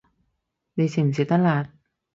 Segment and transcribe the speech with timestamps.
[0.73, 1.69] 你食唔食得辣